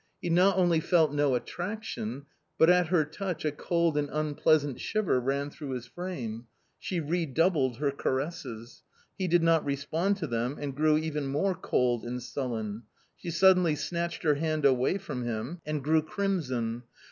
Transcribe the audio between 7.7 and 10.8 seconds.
her caresses. He did not respond to them, and